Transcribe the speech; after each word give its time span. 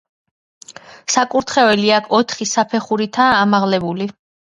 საკურთხეველი 1.17 1.93
აქ 1.99 2.09
ოთხი 2.23 2.51
საფეხურითაა 2.57 3.41
ამაღლებული. 3.47 4.15